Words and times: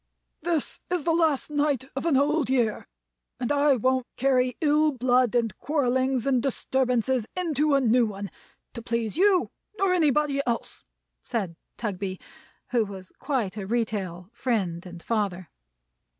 "This 0.41 0.79
is 0.89 1.03
the 1.03 1.13
last 1.13 1.51
night 1.51 1.85
of 1.95 2.07
an 2.07 2.17
Old 2.17 2.49
Year, 2.49 2.87
and 3.39 3.51
I 3.51 3.75
won't 3.75 4.07
carry 4.15 4.57
ill 4.59 4.91
blood 4.91 5.35
and 5.35 5.55
quarrelings 5.59 6.25
and 6.25 6.41
disturbances 6.41 7.27
into 7.37 7.75
a 7.75 7.81
New 7.81 8.07
One, 8.07 8.31
to 8.73 8.81
please 8.81 9.15
you 9.15 9.51
nor 9.77 9.93
anybody 9.93 10.41
else," 10.47 10.83
said 11.23 11.55
Tugby, 11.77 12.19
who 12.71 12.83
was 12.83 13.11
quite 13.19 13.57
a 13.57 13.67
retail 13.67 14.31
Friend 14.33 14.83
and 14.87 15.03
Father. 15.03 15.49